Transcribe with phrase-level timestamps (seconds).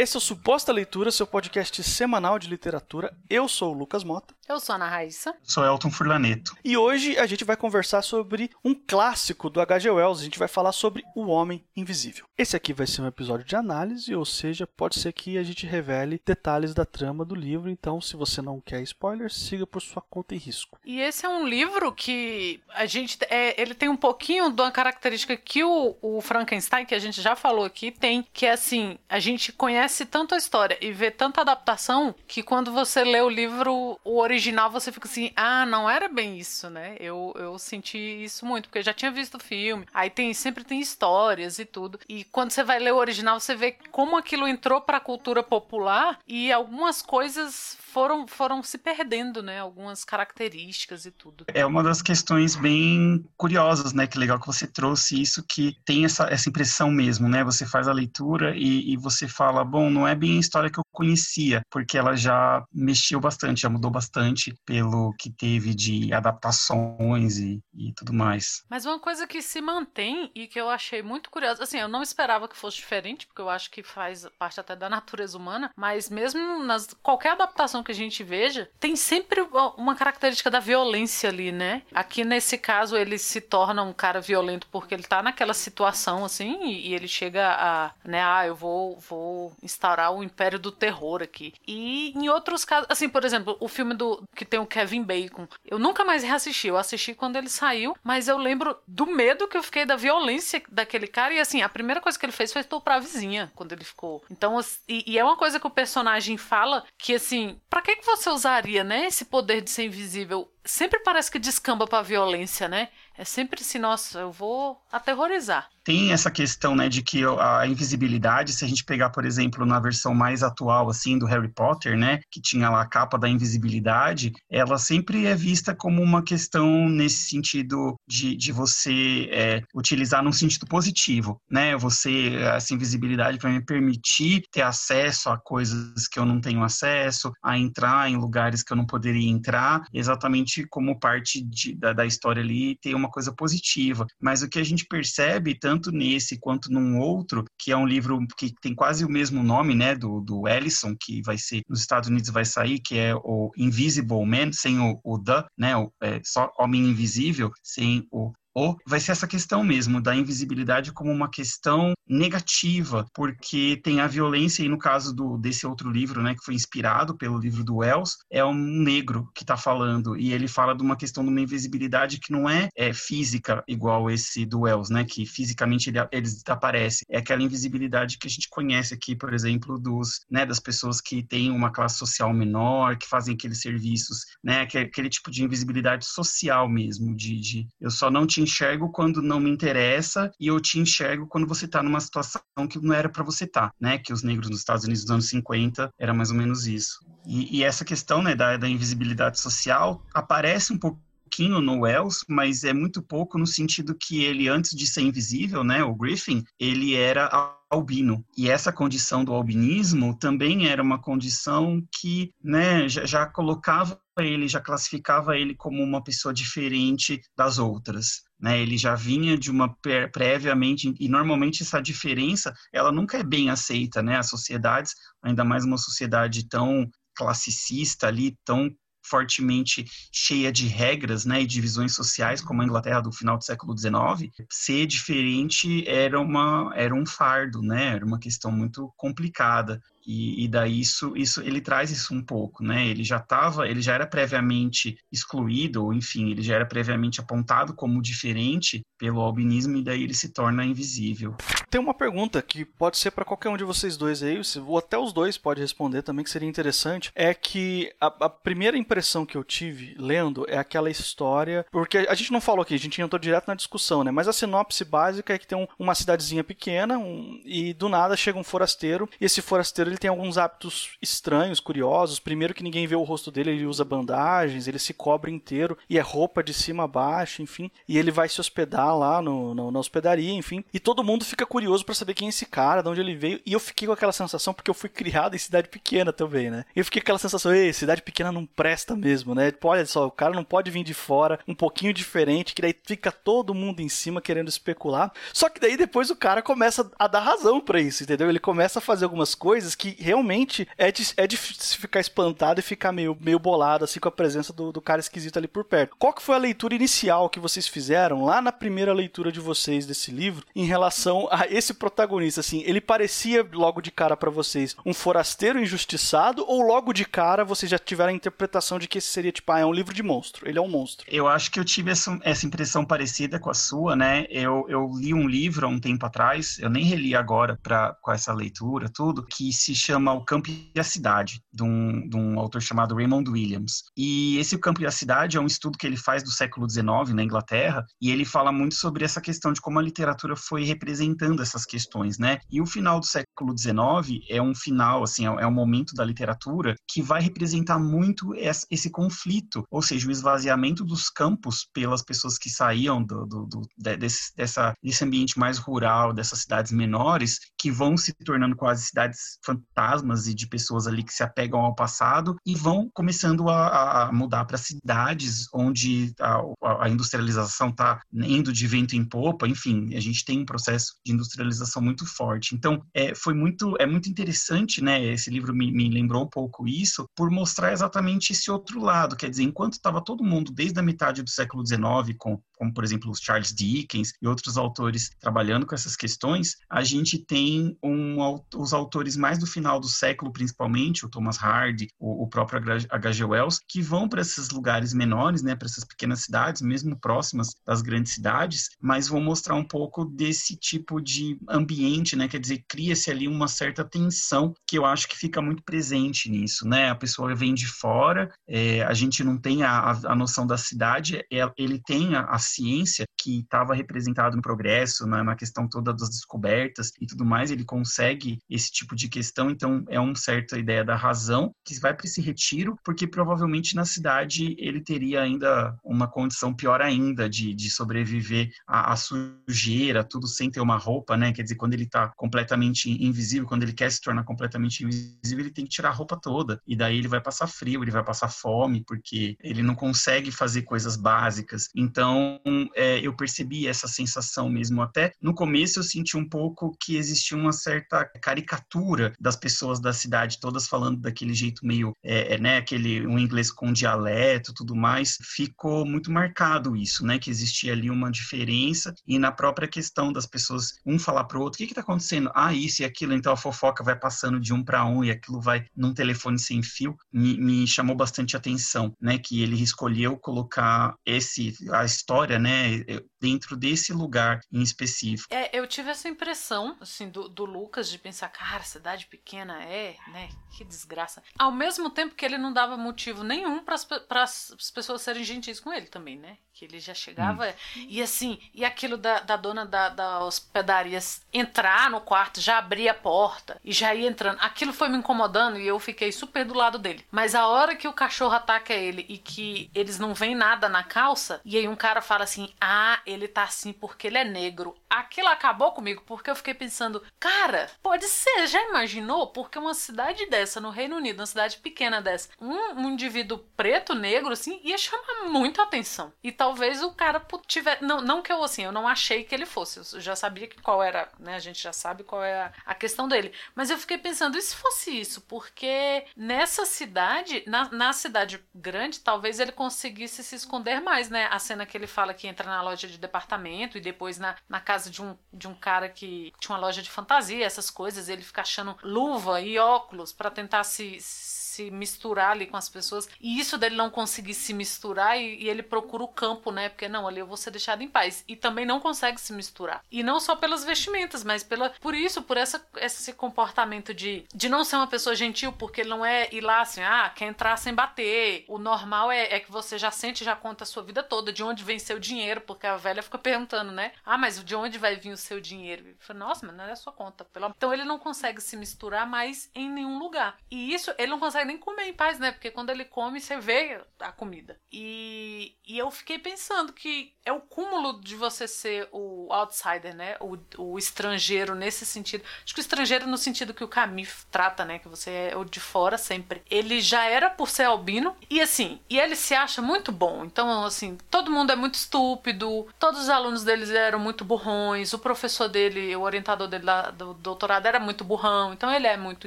[0.00, 3.14] Esse é o Suposta Leitura, seu podcast semanal de literatura.
[3.28, 4.34] Eu sou o Lucas Mota.
[4.50, 5.32] Eu sou a Ana Raíssa.
[5.44, 6.56] Sou Elton Furlaneto.
[6.64, 9.88] E hoje a gente vai conversar sobre um clássico do H.G.
[9.88, 10.20] Wells.
[10.20, 12.24] A gente vai falar sobre O Homem Invisível.
[12.36, 15.66] Esse aqui vai ser um episódio de análise, ou seja, pode ser que a gente
[15.66, 17.70] revele detalhes da trama do livro.
[17.70, 20.80] Então, se você não quer spoilers, siga por sua conta e risco.
[20.84, 23.18] E esse é um livro que a gente.
[23.28, 27.22] É, ele tem um pouquinho de uma característica que o, o Frankenstein, que a gente
[27.22, 31.08] já falou aqui, tem, que é assim: a gente conhece tanto a história e vê
[31.08, 35.66] tanta adaptação que quando você lê o livro, o original original você fica assim, ah,
[35.66, 36.96] não era bem isso, né?
[36.98, 39.86] Eu, eu senti isso muito, porque eu já tinha visto o filme.
[39.92, 42.00] Aí tem sempre tem histórias e tudo.
[42.08, 45.42] E quando você vai ler o original, você vê como aquilo entrou para a cultura
[45.42, 49.60] popular e algumas coisas foram, foram se perdendo, né?
[49.60, 51.44] Algumas características e tudo.
[51.48, 54.06] É uma das questões bem curiosas, né?
[54.06, 57.44] Que legal que você trouxe isso, que tem essa, essa impressão mesmo, né?
[57.44, 60.78] Você faz a leitura e, e você fala, bom, não é bem a história que
[60.78, 64.29] eu conhecia, porque ela já mexeu bastante, já mudou bastante
[64.64, 68.64] pelo que teve de adaptações e, e tudo mais.
[68.68, 72.02] Mas uma coisa que se mantém e que eu achei muito curiosa, assim, eu não
[72.02, 76.08] esperava que fosse diferente, porque eu acho que faz parte até da natureza humana, mas
[76.08, 79.40] mesmo nas qualquer adaptação que a gente veja, tem sempre
[79.76, 81.82] uma característica da violência ali, né?
[81.92, 86.64] Aqui nesse caso ele se torna um cara violento porque ele tá naquela situação assim
[86.64, 91.54] e, ele chega a, né, ah, eu vou vou instaurar o império do terror aqui.
[91.66, 95.46] E em outros casos, assim, por exemplo, o filme do que tem o Kevin Bacon,
[95.64, 99.56] eu nunca mais reassisti, eu assisti quando ele saiu, mas eu lembro do medo que
[99.56, 102.60] eu fiquei da violência daquele cara e assim, a primeira coisa que ele fez foi
[102.60, 104.22] estuprar a vizinha quando ele ficou.
[104.30, 108.06] Então, e, e é uma coisa que o personagem fala que assim, para que, que
[108.06, 110.50] você usaria, né, esse poder de ser invisível?
[110.64, 112.88] Sempre parece que descamba pra violência, né?
[113.20, 115.68] É sempre assim, nossa, eu vou aterrorizar.
[115.84, 119.78] Tem essa questão, né, de que a invisibilidade, se a gente pegar, por exemplo, na
[119.78, 124.32] versão mais atual, assim, do Harry Potter, né, que tinha lá a capa da invisibilidade,
[124.50, 130.32] ela sempre é vista como uma questão nesse sentido de, de você é, utilizar num
[130.32, 136.24] sentido positivo, né, você, essa invisibilidade vai me permitir ter acesso a coisas que eu
[136.24, 141.42] não tenho acesso, a entrar em lugares que eu não poderia entrar, exatamente como parte
[141.42, 144.06] de, da, da história ali, ter uma coisa positiva.
[144.20, 148.18] Mas o que a gente percebe, tanto nesse quanto num outro, que é um livro
[148.36, 152.08] que tem quase o mesmo nome, né, do, do Ellison, que vai ser, nos Estados
[152.08, 156.20] Unidos vai sair, que é o Invisible Man, sem o, o The, né, o, é,
[156.24, 161.30] só Homem Invisível, sem o ou vai ser essa questão mesmo da invisibilidade como uma
[161.30, 166.44] questão negativa, porque tem a violência, e no caso do, desse outro livro, né, que
[166.44, 170.74] foi inspirado pelo livro do Wells, é um negro que está falando, e ele fala
[170.74, 174.90] de uma questão de uma invisibilidade que não é, é física igual esse do Wells,
[174.90, 179.32] né, que fisicamente ele, ele desaparece, é aquela invisibilidade que a gente conhece aqui, por
[179.32, 184.24] exemplo, dos, né, das pessoas que têm uma classe social menor, que fazem aqueles serviços,
[184.42, 188.90] né, aquele, aquele tipo de invisibilidade social mesmo, de, de eu só não te enxergo
[188.90, 192.92] quando não me interessa e eu te enxergo quando você está numa situação que não
[192.92, 193.98] era para você estar, tá, né?
[193.98, 196.98] Que os negros nos Estados Unidos dos anos 50 era mais ou menos isso.
[197.26, 201.00] E, e essa questão, né, da, da invisibilidade social aparece um pouco
[201.30, 205.62] pouquinho no Wells, mas é muito pouco no sentido que ele, antes de ser invisível,
[205.62, 208.24] né, o Griffin, ele era albino.
[208.36, 214.48] E essa condição do albinismo também era uma condição que né, já, já colocava ele,
[214.48, 218.22] já classificava ele como uma pessoa diferente das outras.
[218.40, 219.76] Né, ele já vinha de uma
[220.10, 224.16] previamente e normalmente essa diferença ela nunca é bem aceita, né?
[224.16, 231.42] As sociedades, ainda mais uma sociedade tão classicista ali, tão fortemente cheia de regras né,
[231.42, 236.72] e divisões sociais, como a Inglaterra do final do século XIX, ser diferente era, uma,
[236.74, 239.80] era um fardo, né, era uma questão muito complicada.
[240.12, 242.84] E, e, daí isso, isso ele traz isso um pouco, né?
[242.84, 247.72] Ele já estava, ele já era previamente excluído, ou enfim, ele já era previamente apontado
[247.74, 251.36] como diferente pelo albinismo e daí ele se torna invisível.
[251.70, 254.98] Tem uma pergunta que pode ser para qualquer um de vocês dois aí, ou até
[254.98, 259.36] os dois pode responder também, que seria interessante, é que a, a, primeira impressão que
[259.36, 263.20] eu tive lendo é aquela história, porque a gente não falou aqui, a gente entrou
[263.20, 264.10] direto na discussão, né?
[264.10, 268.16] Mas a sinopse básica é que tem um, uma cidadezinha pequena um, e do nada
[268.16, 272.18] chega um forasteiro e esse forasteiro ele tem alguns hábitos estranhos, curiosos.
[272.18, 275.98] Primeiro que ninguém vê o rosto dele, ele usa bandagens, ele se cobre inteiro e
[275.98, 277.70] é roupa de cima a baixo, enfim.
[277.86, 280.64] E ele vai se hospedar lá no, no na hospedaria, enfim.
[280.72, 283.40] E todo mundo fica curioso para saber quem é esse cara, de onde ele veio.
[283.44, 286.64] E eu fiquei com aquela sensação, porque eu fui criado em cidade pequena também, né?
[286.74, 289.52] Eu fiquei com aquela sensação, ei, cidade pequena não presta mesmo, né?
[289.62, 293.12] Olha só, o cara não pode vir de fora, um pouquinho diferente, que daí fica
[293.12, 295.12] todo mundo em cima querendo especular.
[295.32, 298.28] Só que daí depois o cara começa a dar razão para isso, entendeu?
[298.28, 302.92] Ele começa a fazer algumas coisas que realmente é de, é ficar espantado e ficar
[302.92, 305.96] meio, meio bolado assim com a presença do, do cara esquisito ali por perto.
[305.98, 309.86] Qual que foi a leitura inicial que vocês fizeram lá na primeira leitura de vocês
[309.86, 312.40] desse livro em relação a esse protagonista?
[312.40, 317.42] Assim, ele parecia logo de cara para vocês um forasteiro injustiçado ou logo de cara
[317.42, 320.02] vocês já tiveram a interpretação de que esse seria tipo, ah, é um livro de
[320.02, 321.06] monstro, ele é um monstro?
[321.10, 324.26] Eu acho que eu tive essa, essa impressão parecida com a sua, né?
[324.28, 328.12] Eu, eu li um livro há um tempo atrás, eu nem reli agora pra, com
[328.12, 332.38] essa leitura, tudo, que se chama O Campo e a Cidade, de um, de um
[332.38, 333.84] autor chamado Raymond Williams.
[333.96, 336.68] E esse O Campo e a Cidade é um estudo que ele faz do século
[336.68, 340.64] XIX na Inglaterra, e ele fala muito sobre essa questão de como a literatura foi
[340.64, 342.38] representando essas questões, né?
[342.50, 346.74] E o final do século XIX é um final, assim, é um momento da literatura
[346.88, 352.50] que vai representar muito esse conflito, ou seja, o esvaziamento dos campos pelas pessoas que
[352.50, 357.96] saíam do, do, do desse, dessa, desse ambiente mais rural, dessas cidades menores, que vão
[357.96, 362.54] se tornando quase cidades fantasmas e de pessoas ali que se apegam ao passado e
[362.54, 366.40] vão começando a, a mudar para cidades onde a,
[366.80, 371.12] a industrialização está indo de vento em popa, enfim, a gente tem um processo de
[371.12, 372.54] industrialização muito forte.
[372.54, 375.02] Então, é, foi muito, é muito interessante, né?
[375.04, 379.30] Esse livro me, me lembrou um pouco isso, por mostrar exatamente esse outro lado, quer
[379.30, 383.10] dizer, enquanto estava todo mundo desde a metade do século XIX com como por exemplo
[383.10, 388.18] os Charles Dickens e outros autores trabalhando com essas questões, a gente tem um,
[388.54, 392.60] os autores mais do final do século, principalmente, o Thomas Hardy, o, o próprio
[392.90, 393.24] H.G.
[393.24, 397.80] Wells, que vão para esses lugares menores, né, para essas pequenas cidades, mesmo próximas das
[397.80, 403.10] grandes cidades, mas vão mostrar um pouco desse tipo de ambiente, né, quer dizer, cria-se
[403.10, 407.34] ali uma certa tensão que eu acho que fica muito presente nisso, né, a pessoa
[407.34, 411.24] vem de fora, é, a gente não tem a, a noção da cidade,
[411.56, 416.08] ele tem a, a ciência que estava representado no progresso, na, na, questão toda das
[416.08, 420.84] descobertas e tudo mais, ele consegue esse tipo de questão, então é uma certa ideia
[420.84, 426.08] da razão que vai para esse retiro, porque provavelmente na cidade ele teria ainda uma
[426.08, 431.32] condição pior ainda de, de sobreviver à, à sujeira, tudo sem ter uma roupa, né?
[431.32, 435.52] Quer dizer, quando ele está completamente invisível, quando ele quer se tornar completamente invisível, ele
[435.52, 438.28] tem que tirar a roupa toda, e daí ele vai passar frio, ele vai passar
[438.28, 441.68] fome, porque ele não consegue fazer coisas básicas.
[441.74, 442.39] Então,
[442.74, 444.82] é, eu percebi essa sensação mesmo.
[444.82, 449.92] Até no começo eu senti um pouco que existia uma certa caricatura das pessoas da
[449.92, 454.74] cidade, todas falando daquele jeito meio, é, é, né, aquele um inglês com dialeto, tudo
[454.74, 455.16] mais.
[455.22, 460.26] Ficou muito marcado isso, né, que existia ali uma diferença e na própria questão das
[460.26, 462.30] pessoas um falar para o outro, o que está acontecendo?
[462.34, 463.14] Ah, isso e aquilo.
[463.14, 466.62] Então a fofoca vai passando de um para um e aquilo vai num telefone sem
[466.62, 466.96] fio.
[467.12, 472.84] Me, me chamou bastante atenção, né, que ele escolheu colocar esse a história, né,
[473.20, 475.32] dentro desse lugar em específico.
[475.32, 479.96] É, eu tive essa impressão, assim, do, do Lucas de pensar, cara, cidade pequena é,
[480.08, 480.28] né?
[480.50, 481.22] Que desgraça.
[481.38, 485.72] Ao mesmo tempo que ele não dava motivo nenhum para as pessoas serem gentis com
[485.72, 486.38] ele também, né?
[486.52, 487.86] Que ele já chegava hum.
[487.88, 490.98] e assim, e aquilo da, da dona da, da hospedaria
[491.32, 494.38] entrar no quarto, já abrir a porta e já ir entrando.
[494.40, 497.04] Aquilo foi me incomodando e eu fiquei super do lado dele.
[497.10, 500.82] Mas a hora que o cachorro ataca ele e que eles não veem nada na
[500.82, 504.76] calça, e aí um cara fala assim: ah, ele tá assim porque ele é negro.
[504.88, 509.28] Aquilo acabou comigo porque eu fiquei pensando, cara, pode ser, já imaginou?
[509.28, 513.94] Porque uma cidade dessa, no Reino Unido, uma cidade pequena dessa, um, um indivíduo preto,
[513.94, 516.12] negro, assim, ia chamar muito atenção.
[516.20, 517.84] E talvez o cara tivesse.
[517.84, 519.78] Não, não que eu, assim, eu não achei que ele fosse.
[519.94, 521.36] Eu já sabia que qual era, né?
[521.36, 523.32] A gente já sabe qual é a, a questão dele.
[523.54, 525.20] Mas eu fiquei pensando, e se fosse isso?
[525.22, 531.28] Porque nessa cidade, na, na cidade grande, talvez ele conseguisse se esconder mais, né?
[531.30, 534.58] A cena que ele fala que entra na loja de departamento e depois na, na
[534.58, 538.22] casa de um, de um cara que tinha uma loja de fantasia, essas coisas, ele
[538.22, 543.08] fica achando luva e óculos para tentar se se misturar ali com as pessoas.
[543.20, 546.68] E isso dele não conseguir se misturar e, e, ele procura o campo, né?
[546.68, 548.24] Porque não, ali eu vou ser deixado em paz.
[548.28, 549.84] E também não consegue se misturar.
[549.90, 554.48] E não só pelas vestimentas, mas pela por isso, por essa, esse comportamento de, de
[554.48, 557.56] não ser uma pessoa gentil, porque ele não é ir lá assim, ah, quer entrar
[557.56, 558.44] sem bater.
[558.46, 561.42] O normal é, é que você já sente, já conta a sua vida toda, de
[561.42, 563.92] onde vem seu dinheiro, porque a velha fica perguntando, né?
[564.04, 565.88] Ah, mas de onde vai vir o seu dinheiro?
[565.88, 567.26] Eu falo, Nossa, mas não é a sua conta.
[567.56, 570.36] Então ele não consegue se misturar mais em nenhum lugar.
[570.50, 572.30] E isso ele não consegue nem comer em paz, né?
[572.30, 574.56] Porque quando ele come, você vê a comida.
[574.72, 580.16] E, e eu fiquei pensando que é o cúmulo de você ser o outsider, né?
[580.20, 582.24] O, o estrangeiro nesse sentido.
[582.44, 584.78] Acho que o estrangeiro no sentido que o Camus trata, né?
[584.78, 586.42] Que você é o de fora sempre.
[586.50, 590.24] Ele já era por ser albino e assim, e ele se acha muito bom.
[590.24, 594.98] Então, assim, todo mundo é muito estúpido, todos os alunos deles eram muito burrões, o
[594.98, 599.26] professor dele, o orientador dele lá do doutorado era muito burrão, então ele é muito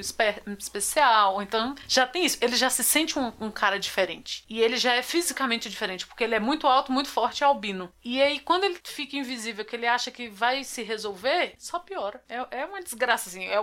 [0.00, 1.42] especial.
[1.42, 2.38] Então, já tem isso.
[2.40, 4.44] Ele já se sente um, um cara diferente.
[4.48, 7.92] E ele já é fisicamente diferente, porque ele é muito alto, muito forte e albino.
[8.04, 12.22] E aí, quando ele fica invisível, que ele acha que vai se resolver, só piora.
[12.28, 13.44] É, é uma desgraça, assim.
[13.44, 13.58] É,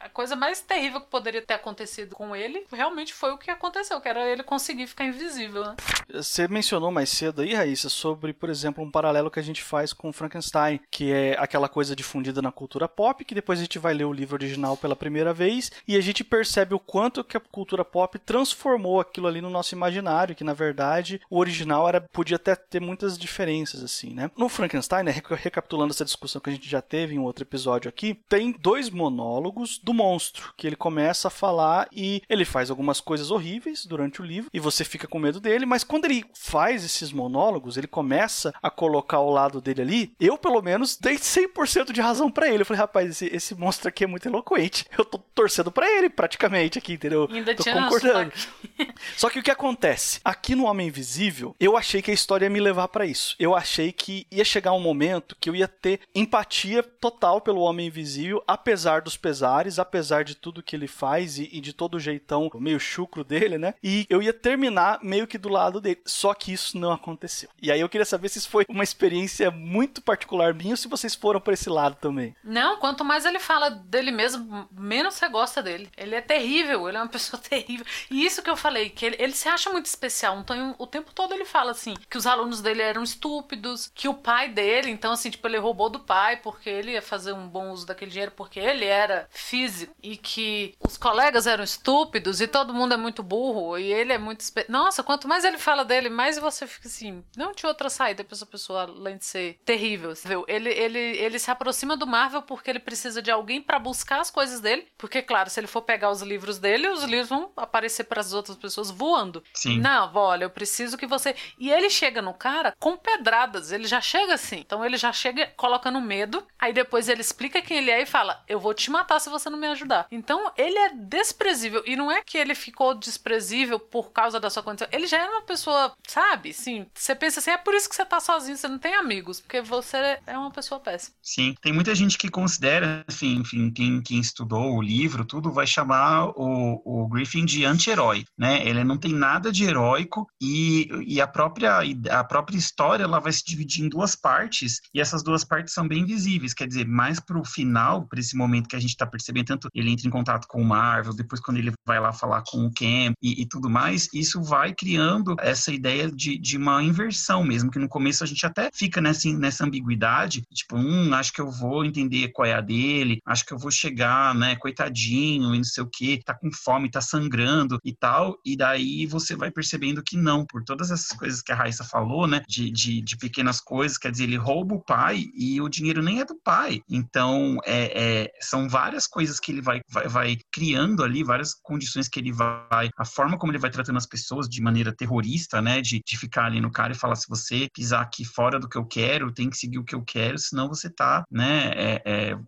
[0.00, 4.00] a coisa mais terrível que poderia ter acontecido com ele realmente foi o que aconteceu,
[4.00, 5.64] que era ele conseguir ficar invisível.
[5.64, 5.76] Né?
[6.14, 9.92] Você mencionou mais cedo aí, Raíssa, sobre, por exemplo, um paralelo que a gente faz
[9.92, 13.94] com Frankenstein, que é aquela coisa difundida na cultura pop, que depois a gente vai
[13.94, 17.40] ler o livro original pela primeira vez e a gente percebe o quanto que a
[17.40, 22.36] cultura pop transformou aquilo ali no nosso imaginário, que na verdade o original era podia
[22.36, 24.30] até ter muitas diferenças assim, né?
[24.36, 27.88] No Frankenstein, né, recapitulando essa discussão que a gente já teve em um outro episódio
[27.88, 33.00] aqui, tem dois monólogos do monstro, que ele começa a falar e ele faz algumas
[33.00, 36.84] coisas horríveis durante o livro e você fica com medo dele, mas quando ele faz
[36.84, 41.90] esses monólogos, ele começa a colocar o lado dele ali, eu pelo menos dei 100%
[41.90, 42.60] de razão para ele.
[42.60, 44.84] Eu falei, rapaz, esse, esse monstro aqui é muito eloquente.
[44.98, 47.26] Eu tô torcendo para ele praticamente aqui, entendeu?
[47.32, 48.30] Ainda tô concordando.
[49.16, 50.20] Só que o que acontece?
[50.22, 53.34] Aqui no Homem Invisível, eu achei que a história ia me levar para isso.
[53.38, 57.86] Eu achei que ia chegar um momento que eu ia ter empatia total pelo Homem
[57.86, 62.00] Invisível, apesar dos pesares, apesar de tudo que ele faz e, e, de todo o
[62.00, 63.74] jeitão meio chucro dele, né?
[63.82, 66.00] E eu ia terminar meio que do lado dele.
[66.04, 67.48] Só que isso não aconteceu.
[67.60, 70.88] E aí eu queria saber se isso foi uma experiência muito particular minha ou se
[70.88, 72.34] vocês foram por esse lado também.
[72.42, 75.90] Não, quanto mais ele fala dele mesmo, menos você gosta dele.
[75.96, 77.86] Ele é terrível, ele é uma pessoa terrível.
[78.10, 80.38] E isso que eu falei, que ele, ele se acha muito especial.
[80.38, 84.14] Então, o tempo todo ele fala assim, que os alunos dele eram estúpidos, que o
[84.14, 87.70] pai dele, então assim, tipo, ele roubou do pai porque ele ia fazer um bom
[87.70, 92.46] uso daquele dinheiro porque ele era físico físico e que os colegas eram estúpidos e
[92.46, 94.44] todo mundo é muito burro e ele é muito.
[94.68, 97.22] Nossa, quanto mais ele fala dele, mais você fica assim.
[97.36, 100.12] Não tinha outra saída pra essa pessoa além de ser terrível.
[100.24, 100.44] Viu?
[100.48, 104.30] Ele, ele, ele se aproxima do Marvel porque ele precisa de alguém para buscar as
[104.30, 104.86] coisas dele.
[104.96, 108.32] Porque, claro, se ele for pegar os livros dele, os livros vão aparecer para as
[108.32, 109.42] outras pessoas voando.
[109.52, 109.78] Sim.
[109.78, 111.34] Não, olha, eu preciso que você.
[111.58, 113.72] E ele chega no cara com pedradas.
[113.72, 114.58] Ele já chega assim.
[114.58, 116.46] Então ele já chega colocando medo.
[116.58, 119.50] Aí depois ele explica quem ele é e fala: Eu vou te matar se você
[119.50, 120.06] não me ajudar.
[120.10, 121.82] Então ele é desprezível.
[121.86, 124.88] E não é que ele ficou desprezível por causa da sua condição.
[124.90, 126.52] Ele já é uma pessoa, sabe?
[126.52, 126.86] Sim.
[126.94, 129.40] Você pensa assim, é por isso que você tá sozinho, você não tem amigos.
[129.40, 131.14] Porque você é uma pessoa péssima.
[131.22, 131.54] Sim.
[131.60, 136.28] Tem muita gente que considera, assim, enfim, quem, quem estudou o livro, tudo vai chamar
[136.36, 138.66] o, o Griffin de anti-herói, né?
[138.66, 143.32] Ele não tem nada de heróico e, e a, própria, a própria história ela vai
[143.32, 146.54] se dividir em duas partes e essas duas partes são bem visíveis.
[146.54, 149.90] Quer dizer, mais pro final, para esse momento que a gente tá percebendo tanto ele
[149.90, 153.14] entra em contato com o Marvel, depois quando ele vai lá falar com o Cam
[153.22, 157.78] e, e tudo mais, isso vai criando essa ideia de, de uma inversão mesmo, que
[157.78, 161.84] no começo a gente até fica nessa, nessa ambiguidade, tipo, hum, acho que eu vou
[161.84, 165.82] entender qual é a dele, acho que eu vou chegar, né, coitadinho e não sei
[165.82, 170.16] o que, tá com fome, tá sangrando e tal, e daí você vai percebendo que
[170.16, 173.96] não, por todas essas coisas que a Raíssa falou, né, de, de, de pequenas coisas,
[173.96, 178.24] quer dizer, ele rouba o pai e o dinheiro nem é do pai, então é,
[178.24, 182.32] é são várias coisas que ele vai, vai, vai criando ali, várias condições que ele
[182.32, 186.16] vai, a forma como ele vai tratando as pessoas de maneira terrorista, né, de, de
[186.16, 189.32] ficar ali no cara e falar, se você pisar aqui fora do que eu quero,
[189.32, 192.38] tem que seguir o que eu quero, senão você tá, né, é, é,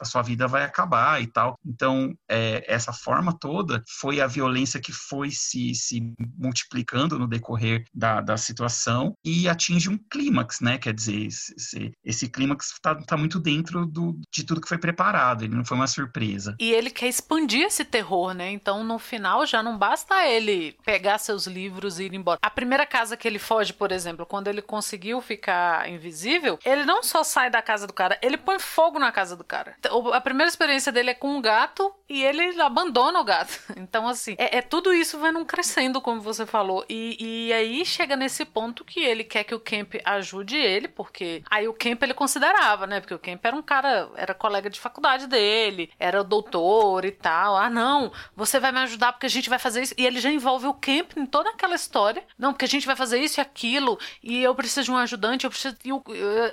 [0.00, 1.58] a sua vida vai acabar e tal.
[1.64, 6.00] Então, é, essa forma toda foi a violência que foi se, se
[6.36, 12.28] multiplicando no decorrer da, da situação e atinge um clímax, né, quer dizer, esse, esse
[12.28, 15.86] clímax tá, tá muito dentro do, de tudo que foi preparado, ele não foi uma
[15.86, 16.15] surpresa.
[16.58, 18.50] E ele quer expandir esse terror, né?
[18.50, 22.38] Então, no final, já não basta ele pegar seus livros e ir embora.
[22.42, 27.02] A primeira casa que ele foge, por exemplo, quando ele conseguiu ficar invisível, ele não
[27.02, 29.76] só sai da casa do cara, ele põe fogo na casa do cara.
[30.12, 33.56] A primeira experiência dele é com um gato e ele abandona o gato.
[33.86, 36.84] Então, assim, é, é tudo isso vai num crescendo, como você falou.
[36.88, 41.42] E, e aí chega nesse ponto que ele quer que o Kemp ajude ele, porque
[41.48, 43.00] aí o Kemp ele considerava, né?
[43.00, 47.56] Porque o Kemp era um cara, era colega de faculdade dele, era doutor e tal.
[47.56, 49.94] Ah, não, você vai me ajudar porque a gente vai fazer isso.
[49.96, 52.22] E ele já envolve o Camp em toda aquela história.
[52.38, 53.98] Não, porque a gente vai fazer isso e aquilo.
[54.22, 55.76] E eu preciso de um ajudante, eu preciso.
[55.84, 56.02] E o,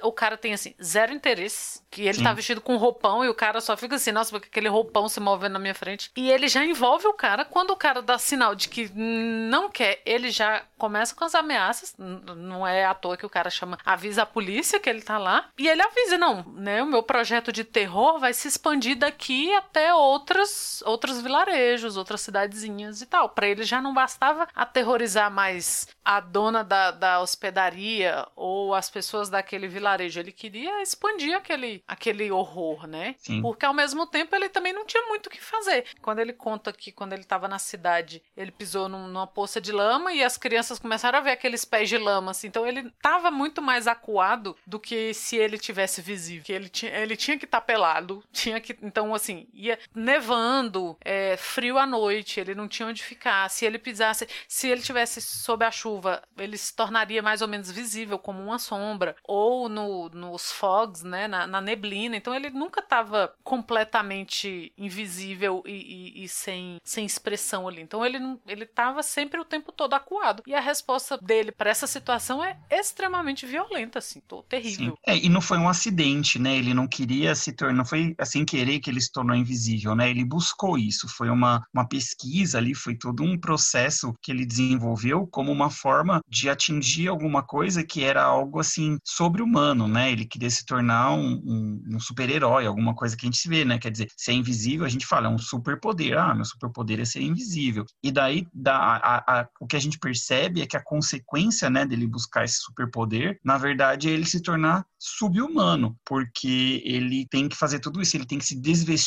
[0.01, 1.81] o cara tem, assim, zero interesse.
[1.89, 2.23] Que ele Sim.
[2.23, 5.19] tá vestido com roupão e o cara só fica assim, nossa, porque aquele roupão se
[5.19, 6.11] movendo na minha frente.
[6.15, 7.45] E ele já envolve o cara.
[7.45, 11.93] Quando o cara dá sinal de que não quer, ele já começa com as ameaças.
[11.97, 15.49] Não é à toa que o cara chama, avisa a polícia que ele tá lá.
[15.57, 16.81] E ele avisa, não, né?
[16.81, 23.01] O meu projeto de terror vai se expandir daqui até outras, outros vilarejos, outras cidadezinhas
[23.01, 23.29] e tal.
[23.29, 29.29] Para ele já não bastava aterrorizar mais a dona da, da hospedaria ou as pessoas
[29.29, 30.19] daquele vilarejo.
[30.19, 33.15] Ele queria expandir aquele, aquele horror, né?
[33.17, 33.41] Sim.
[33.41, 35.85] Porque ao mesmo tempo ele também não tinha muito o que fazer.
[36.01, 39.71] Quando ele conta que quando ele estava na cidade, ele pisou num, numa poça de
[39.71, 42.47] lama e as crianças começaram a ver aqueles pés de lama, assim.
[42.47, 46.43] Então ele estava muito mais acuado do que se ele tivesse visível.
[46.43, 48.77] Que ele tinha, ele tinha que estar tá pelado, tinha que.
[48.81, 53.49] Então, assim, ia nevando, é, frio à noite, ele não tinha onde ficar.
[53.49, 57.71] Se ele pisasse, se ele tivesse sob a chuva, ele se tornaria mais ou menos
[57.71, 59.15] visível como uma sombra.
[59.23, 61.27] Ou no, nos fogs, né?
[61.27, 62.15] Na, na neblina.
[62.15, 67.81] Então ele nunca estava completamente invisível e, e, e, sem, sem expressão ali.
[67.81, 70.43] Então ele ele estava sempre o tempo todo acuado.
[70.45, 74.97] E a resposta dele para essa situação é extremamente violenta, assim, tô terrível.
[75.05, 76.55] É, e não foi um acidente, né?
[76.55, 80.09] Ele não queria se tornar, não foi assim querer que ele se tornou invisível, né?
[80.09, 85.27] Ele buscou isso, foi uma, uma pesquisa ali, foi todo um processo que ele desenvolveu
[85.27, 90.11] como uma forma de atingir alguma coisa que era algo assim sobre-humano, né?
[90.11, 93.63] Ele queria se tornar um, um, um super-herói, alguma coisa que a gente se vê,
[93.63, 93.77] né?
[93.77, 96.17] Quer dizer, se é invisível, a gente fala, é um superpoder.
[96.17, 97.85] Ah, meu superpoder é ser invisível.
[98.01, 101.85] E daí, da, a, a, o que a gente percebe é que a consequência, né,
[101.85, 107.57] dele buscar esse superpoder, na verdade, é ele se tornar subhumano, porque ele tem que
[107.57, 109.02] fazer tudo isso, ele tem que se desvestir,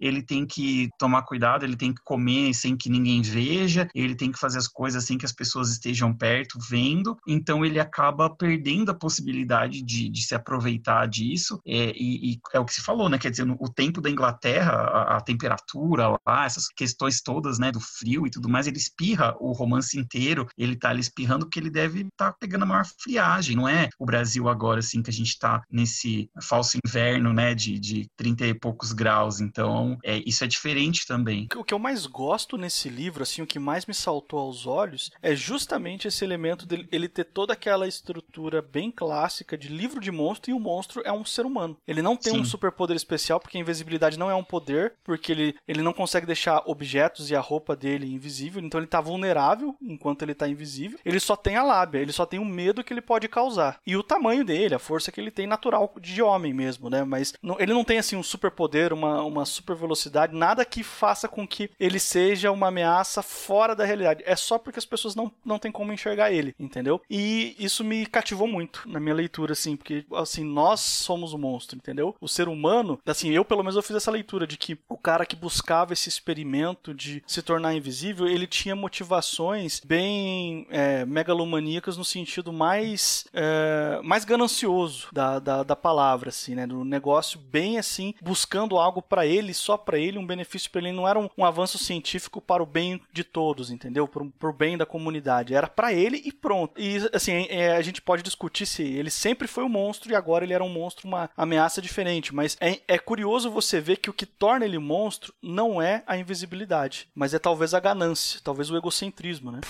[0.00, 4.30] ele tem que tomar cuidado, ele tem que comer sem que ninguém veja, ele tem
[4.30, 8.90] que fazer as coisas sem que as pessoas estejam perto vendo, então ele acaba perdendo
[8.90, 13.08] a possibilidade de, de se aproveitar disso, é, e, e, é o que se falou,
[13.08, 17.70] né, quer dizer, o tempo da Inglaterra, a, a, temperatura lá, essas questões todas, né,
[17.70, 21.58] do frio e tudo mais, ele espirra o romance inteiro, ele tá ali espirrando porque
[21.58, 25.10] ele deve estar tá pegando a maior friagem, não é o Brasil agora, assim, que
[25.10, 29.37] a gente está nesse falso inverno, né, de, de 30 e poucos graus.
[29.40, 31.48] Então, é, isso é diferente também.
[31.56, 35.10] O que eu mais gosto nesse livro, assim, o que mais me saltou aos olhos,
[35.22, 40.10] é justamente esse elemento dele ele ter toda aquela estrutura bem clássica de livro de
[40.10, 41.76] monstro e o monstro é um ser humano.
[41.86, 42.40] Ele não tem Sim.
[42.40, 46.26] um superpoder especial porque a invisibilidade não é um poder, porque ele, ele não consegue
[46.26, 50.98] deixar objetos e a roupa dele invisível, então ele tá vulnerável enquanto ele tá invisível.
[51.04, 53.80] Ele só tem a lábia, ele só tem o medo que ele pode causar.
[53.86, 57.04] E o tamanho dele, a força que ele tem natural de homem mesmo, né?
[57.04, 60.82] Mas não, ele não tem assim um super poder, uma, uma super velocidade, nada que
[60.82, 64.22] faça com que ele seja uma ameaça fora da realidade.
[64.26, 67.00] É só porque as pessoas não, não têm como enxergar ele, entendeu?
[67.08, 71.76] E isso me cativou muito na minha leitura, assim, porque assim, nós somos o monstro,
[71.76, 72.14] entendeu?
[72.20, 75.26] O ser humano, assim, eu pelo menos eu fiz essa leitura de que o cara
[75.26, 82.04] que buscava esse experimento de se tornar invisível, ele tinha motivações bem é, megalomaníacas no
[82.04, 86.66] sentido mais, é, mais ganancioso da, da, da palavra, assim, né?
[86.66, 90.92] Do negócio bem assim, buscando algo para ele, só para ele, um benefício para ele.
[90.92, 94.06] Não era um, um, avanço científico para o bem de todos, entendeu?
[94.06, 95.54] Pro, pro bem da comunidade.
[95.54, 96.80] Era para ele e pronto.
[96.80, 100.44] E, assim, é, a gente pode discutir se ele sempre foi um monstro e agora
[100.44, 102.34] ele era um monstro, uma ameaça diferente.
[102.34, 106.16] Mas é, é curioso você ver que o que torna ele monstro não é a
[106.16, 109.60] invisibilidade, mas é talvez a ganância, talvez o egocentrismo, né?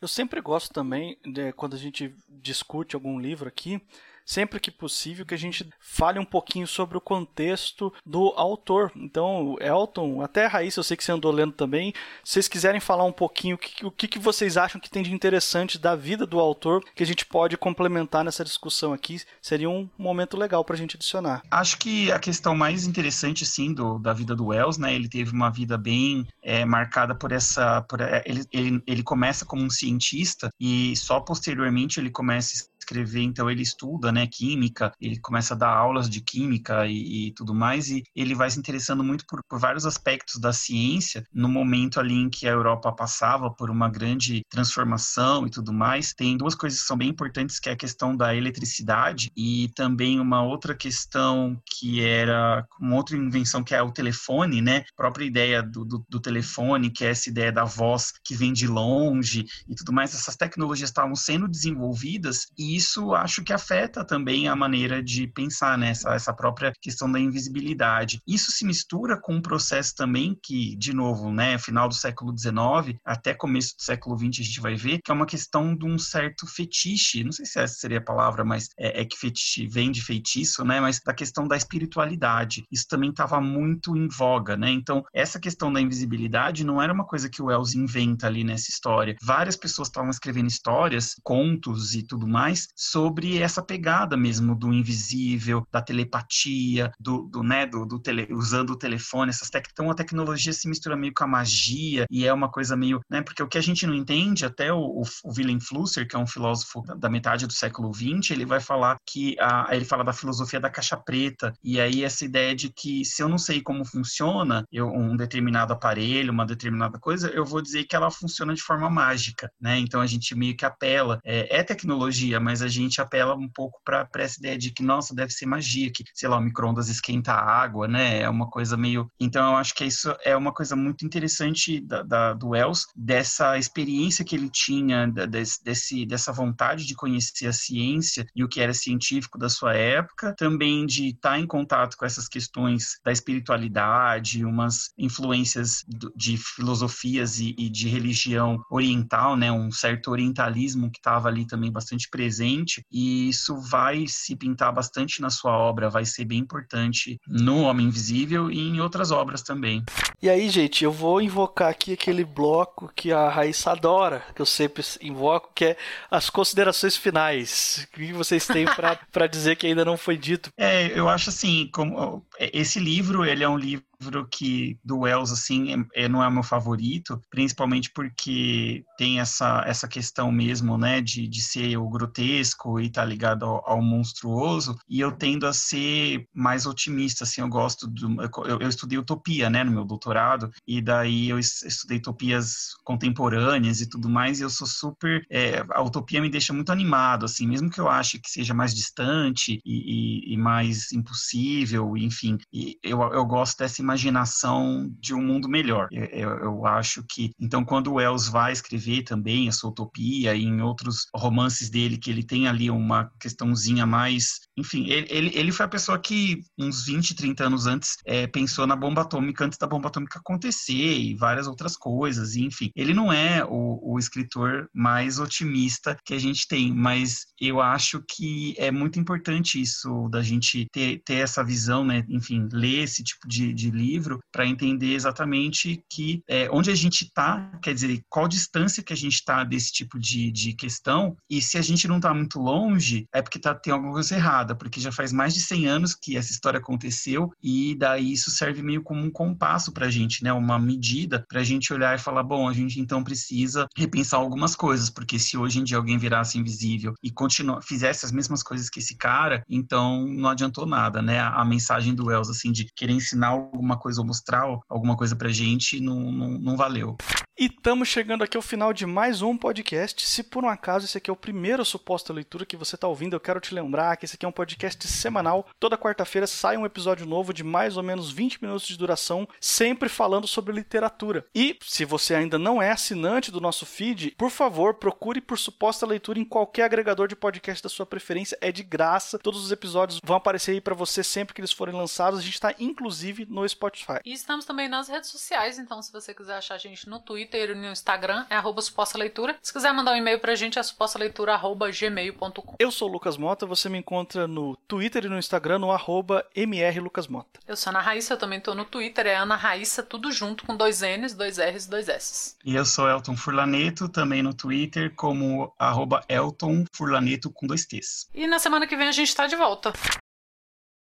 [0.00, 1.16] Eu sempre gosto também,
[1.56, 3.80] quando a gente discute algum livro aqui,
[4.24, 8.92] sempre que possível, que a gente fale um pouquinho sobre o contexto do autor.
[8.96, 11.92] Então, Elton, até Raíssa, eu sei que você andou lendo também.
[12.24, 15.12] Se vocês quiserem falar um pouquinho o que, o que vocês acham que tem de
[15.12, 19.88] interessante da vida do autor, que a gente pode complementar nessa discussão aqui, seria um
[19.98, 21.42] momento legal para a gente adicionar.
[21.50, 24.94] Acho que a questão mais interessante, sim, do, da vida do Wells, né?
[24.94, 27.82] Ele teve uma vida bem é, marcada por essa.
[27.82, 33.22] Por, é, ele, ele, ele começa como um cientista e só posteriormente ele começa escrever,
[33.22, 37.54] então ele estuda, né, química, ele começa a dar aulas de química e, e tudo
[37.54, 41.98] mais, e ele vai se interessando muito por, por, vários aspectos da ciência, no momento
[41.98, 46.12] ali em que a Europa passava por uma grande transformação e tudo mais.
[46.12, 50.20] Tem duas coisas que são bem importantes, que é a questão da eletricidade e também
[50.20, 55.24] uma outra questão que era uma outra invenção que é o telefone, né, a própria
[55.24, 59.46] ideia do, do, do telefone, que é essa ideia da voz que vem de longe
[59.68, 64.56] e tudo mais, essas tecnologias estavam sendo desenvolvidas e isso acho que afeta também a
[64.56, 66.16] maneira de pensar nessa né?
[66.16, 68.20] essa própria questão da invisibilidade.
[68.26, 72.98] Isso se mistura com um processo também que, de novo, né, final do século XIX
[73.04, 75.98] até começo do século XX a gente vai ver que é uma questão de um
[75.98, 79.90] certo fetiche, não sei se essa seria a palavra, mas é, é que fetiche vem
[79.90, 82.64] de feitiço, né, mas da questão da espiritualidade.
[82.70, 84.70] Isso também estava muito em voga, né?
[84.70, 88.70] Então, essa questão da invisibilidade não era uma coisa que o Wells inventa ali nessa
[88.70, 89.16] história.
[89.22, 95.66] Várias pessoas estavam escrevendo histórias, contos e tudo mais sobre essa pegada mesmo do invisível,
[95.70, 99.94] da telepatia, do, do né, do, do tele, usando o telefone, essas tec então a
[99.94, 103.48] tecnologia se mistura meio com a magia e é uma coisa meio, né, porque o
[103.48, 106.82] que a gente não entende, até o, o, o Willem Flusser, que é um filósofo
[106.82, 110.60] da, da metade do século XX, ele vai falar que a, ele fala da filosofia
[110.60, 114.64] da caixa preta e aí essa ideia de que se eu não sei como funciona
[114.70, 118.90] eu, um determinado aparelho, uma determinada coisa, eu vou dizer que ela funciona de forma
[118.90, 119.78] mágica, né?
[119.78, 123.80] Então a gente meio que apela, é, é tecnologia, mas a gente apela um pouco
[123.84, 127.32] para essa ideia de que nossa deve ser magia, que sei lá o microondas esquenta
[127.32, 128.20] a água, né?
[128.20, 132.02] É uma coisa meio, então eu acho que isso é uma coisa muito interessante da,
[132.02, 137.52] da do Wells dessa experiência que ele tinha, desse, desse dessa vontade de conhecer a
[137.52, 142.04] ciência e o que era científico da sua época, também de estar em contato com
[142.04, 145.84] essas questões da espiritualidade, umas influências
[146.16, 151.70] de filosofias e, e de religião oriental, né, um certo orientalismo que estava ali também
[151.70, 152.41] bastante presente,
[152.90, 157.86] e isso vai se pintar bastante na sua obra, vai ser bem importante no Homem
[157.86, 159.84] Invisível e em outras obras também.
[160.20, 164.46] E aí, gente, eu vou invocar aqui aquele bloco que a Raíssa adora, que eu
[164.46, 165.76] sempre invoco, que é
[166.10, 167.86] as considerações finais.
[167.88, 170.50] O que vocês têm para dizer que ainda não foi dito?
[170.56, 175.32] É, eu acho assim, como esse livro, ele é um livro livro que do Wells
[175.32, 180.76] assim é, é, não é o meu favorito, principalmente porque tem essa, essa questão mesmo,
[180.76, 184.76] né, de, de ser o grotesco e tá ligado ao, ao monstruoso.
[184.88, 189.48] E eu tendo a ser mais otimista, assim, eu gosto do eu, eu, estudei utopia,
[189.48, 194.40] né, no meu doutorado e daí eu estudei utopias contemporâneas e tudo mais.
[194.40, 197.88] E eu sou super é, a utopia me deixa muito animado, assim, mesmo que eu
[197.88, 202.38] ache que seja mais distante e, e, e mais impossível, enfim.
[202.52, 205.88] E eu, eu gosto dessa imaginação de um mundo melhor.
[205.90, 210.44] Eu, eu, acho que, então, quando o Wells vai escrever também a sua utopia e
[210.44, 214.40] em outros romances dele, que ele tem ali uma questãozinha mais.
[214.56, 218.66] Enfim, ele, ele, ele foi a pessoa que, uns 20, 30 anos antes, é, pensou
[218.66, 222.70] na bomba atômica antes da bomba atômica acontecer e várias outras coisas, e, enfim.
[222.74, 228.02] Ele não é o, o escritor mais otimista que a gente tem, mas eu acho
[228.08, 232.04] que é muito importante isso da gente ter, ter essa visão, né?
[232.08, 237.04] Enfim, ler esse tipo de, de livro para entender exatamente que é, onde a gente
[237.04, 241.40] está, quer dizer, qual distância que a gente está desse tipo de, de questão, e
[241.40, 244.80] se a gente não está muito longe, é porque tá, tem alguma coisa errada, porque
[244.80, 248.82] já faz mais de 100 anos que essa história aconteceu, e daí isso serve meio
[248.82, 252.22] como um compasso para a gente, né, uma medida para a gente olhar e falar,
[252.22, 256.38] bom, a gente então precisa repensar algumas coisas, porque se hoje em dia alguém virasse
[256.38, 261.18] invisível e continua, fizesse as mesmas coisas que esse cara, então não adiantou nada, né,
[261.18, 264.96] a, a mensagem do Wells, assim, de querer ensinar alguma alguma coisa ou mostrar alguma
[264.96, 266.96] coisa pra gente, não, não, não valeu.
[267.38, 270.06] E estamos chegando aqui ao final de mais um podcast.
[270.06, 273.16] Se por um acaso esse aqui é o primeiro suposta leitura que você está ouvindo,
[273.16, 275.48] eu quero te lembrar que esse aqui é um podcast semanal.
[275.58, 279.88] Toda quarta-feira sai um episódio novo de mais ou menos 20 minutos de duração, sempre
[279.88, 281.24] falando sobre literatura.
[281.34, 285.86] E se você ainda não é assinante do nosso feed, por favor, procure por suposta
[285.86, 288.36] leitura em qualquer agregador de podcast da sua preferência.
[288.42, 289.18] É de graça.
[289.18, 292.20] Todos os episódios vão aparecer aí para você sempre que eles forem lançados.
[292.20, 294.00] A gente está inclusive no Spotify.
[294.04, 297.22] E estamos também nas redes sociais, então se você quiser achar a gente no Twitter,
[297.32, 299.34] Twitter e no Instagram, é arroba suposta leitura.
[299.42, 302.56] Se quiser mandar um e-mail pra gente, é supostaleitura.gmail.com.
[302.58, 306.26] Eu sou o Lucas Mota, você me encontra no Twitter e no Instagram no arroba
[306.36, 307.40] mrlucasmota.
[307.48, 310.44] Eu sou a Ana Raíssa, eu também tô no Twitter, é Ana Raíssa, tudo junto
[310.44, 312.36] com dois N's, dois R's e dois S's.
[312.44, 318.08] E eu sou Elton Furlaneto, também no Twitter, como arroba Elton Furlaneto com dois T's.
[318.14, 319.72] E na semana que vem a gente tá de volta.